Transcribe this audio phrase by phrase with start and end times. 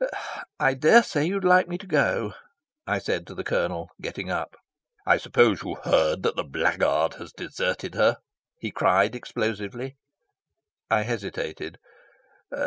[0.59, 2.33] "I dare say you'd like me to go,"
[2.87, 4.55] I said to the Colonel, getting up.
[5.05, 8.17] "I suppose you've heard that blackguard has deserted her,"
[8.57, 9.97] he cried explosively.
[10.89, 11.77] I hesitated.